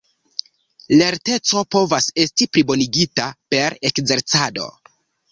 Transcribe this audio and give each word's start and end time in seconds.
Lerteco 0.99 1.61
povas 1.75 2.07
esti 2.23 2.47
plibonigita 2.57 3.27
per 3.55 3.75
ekzercado. 3.91 4.65